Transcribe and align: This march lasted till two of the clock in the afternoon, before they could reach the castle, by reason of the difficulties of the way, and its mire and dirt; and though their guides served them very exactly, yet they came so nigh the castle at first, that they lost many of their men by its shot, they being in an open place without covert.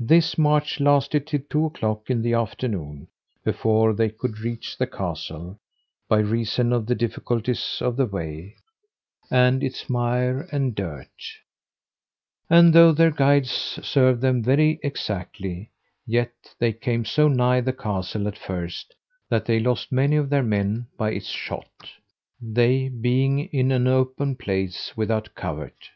This 0.00 0.36
march 0.36 0.80
lasted 0.80 1.28
till 1.28 1.42
two 1.48 1.66
of 1.66 1.74
the 1.74 1.78
clock 1.78 2.10
in 2.10 2.22
the 2.22 2.32
afternoon, 2.32 3.06
before 3.44 3.94
they 3.94 4.10
could 4.10 4.40
reach 4.40 4.76
the 4.76 4.88
castle, 4.88 5.60
by 6.08 6.18
reason 6.18 6.72
of 6.72 6.86
the 6.86 6.96
difficulties 6.96 7.78
of 7.80 7.96
the 7.96 8.06
way, 8.06 8.56
and 9.30 9.62
its 9.62 9.88
mire 9.88 10.48
and 10.50 10.74
dirt; 10.74 11.08
and 12.48 12.72
though 12.72 12.90
their 12.90 13.12
guides 13.12 13.52
served 13.52 14.20
them 14.20 14.42
very 14.42 14.80
exactly, 14.82 15.70
yet 16.04 16.32
they 16.58 16.72
came 16.72 17.04
so 17.04 17.28
nigh 17.28 17.60
the 17.60 17.72
castle 17.72 18.26
at 18.26 18.36
first, 18.36 18.96
that 19.28 19.44
they 19.44 19.60
lost 19.60 19.92
many 19.92 20.16
of 20.16 20.30
their 20.30 20.42
men 20.42 20.88
by 20.98 21.12
its 21.12 21.28
shot, 21.28 21.88
they 22.40 22.88
being 22.88 23.38
in 23.38 23.70
an 23.70 23.86
open 23.86 24.34
place 24.34 24.96
without 24.96 25.32
covert. 25.36 25.90